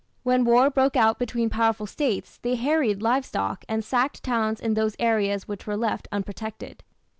[0.23, 4.73] When war broke out between powerful States they harried live stock and sacked towns in
[4.73, 6.81] those areas which were left unprotected.